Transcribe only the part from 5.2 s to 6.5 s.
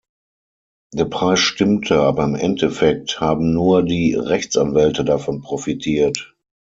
profitiert.